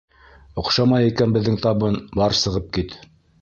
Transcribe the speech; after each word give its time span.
Оҡшамай 0.61 1.09
икән 1.09 1.35
беҙҙең 1.35 1.59
табын, 1.67 2.01
бар 2.21 2.37
сығып 2.41 2.73
кит! 2.79 2.99